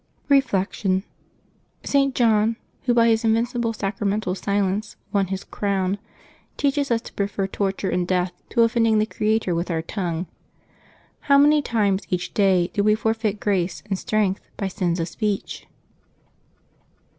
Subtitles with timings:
[0.29, 1.03] Reflection.—
[1.93, 2.15] St.
[2.15, 2.55] John,
[2.85, 5.99] who by his invincible sacramental silence won his crown,
[6.57, 10.25] teaches us to prefer torture and death to offending the Creator with our tongue.
[11.29, 15.67] How many times each day do we forfeit grace and strength by sins of speech!